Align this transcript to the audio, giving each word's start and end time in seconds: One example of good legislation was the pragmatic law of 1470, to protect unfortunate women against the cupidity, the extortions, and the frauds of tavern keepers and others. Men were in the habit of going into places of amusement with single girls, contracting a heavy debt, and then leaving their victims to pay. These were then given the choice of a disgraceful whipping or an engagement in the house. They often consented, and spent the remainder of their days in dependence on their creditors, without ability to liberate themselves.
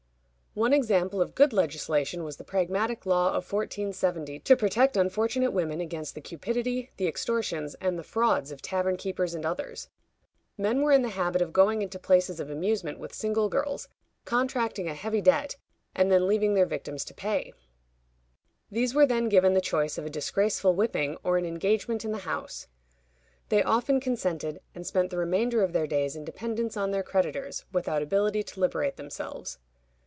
One 0.53 0.73
example 0.73 1.21
of 1.21 1.33
good 1.33 1.53
legislation 1.53 2.25
was 2.25 2.35
the 2.35 2.43
pragmatic 2.43 3.05
law 3.05 3.27
of 3.29 3.49
1470, 3.49 4.39
to 4.41 4.57
protect 4.57 4.97
unfortunate 4.97 5.51
women 5.51 5.79
against 5.79 6.13
the 6.13 6.19
cupidity, 6.19 6.91
the 6.97 7.07
extortions, 7.07 7.73
and 7.75 7.97
the 7.97 8.03
frauds 8.03 8.51
of 8.51 8.61
tavern 8.61 8.97
keepers 8.97 9.33
and 9.33 9.45
others. 9.45 9.87
Men 10.57 10.81
were 10.81 10.91
in 10.91 11.03
the 11.03 11.11
habit 11.15 11.41
of 11.41 11.53
going 11.53 11.81
into 11.81 11.97
places 11.97 12.41
of 12.41 12.49
amusement 12.49 12.99
with 12.99 13.13
single 13.13 13.47
girls, 13.47 13.87
contracting 14.25 14.89
a 14.89 14.93
heavy 14.93 15.21
debt, 15.21 15.55
and 15.95 16.11
then 16.11 16.27
leaving 16.27 16.53
their 16.53 16.65
victims 16.65 17.05
to 17.05 17.13
pay. 17.13 17.53
These 18.69 18.93
were 18.93 19.05
then 19.05 19.29
given 19.29 19.53
the 19.53 19.61
choice 19.61 19.97
of 19.97 20.05
a 20.05 20.09
disgraceful 20.09 20.75
whipping 20.75 21.15
or 21.23 21.37
an 21.37 21.45
engagement 21.45 22.03
in 22.03 22.11
the 22.11 22.27
house. 22.27 22.67
They 23.47 23.63
often 23.63 24.01
consented, 24.01 24.59
and 24.75 24.85
spent 24.85 25.11
the 25.11 25.17
remainder 25.17 25.63
of 25.63 25.71
their 25.71 25.87
days 25.87 26.17
in 26.17 26.25
dependence 26.25 26.75
on 26.75 26.91
their 26.91 27.03
creditors, 27.03 27.63
without 27.71 28.01
ability 28.01 28.43
to 28.43 28.59
liberate 28.59 28.97
themselves. 28.97 29.57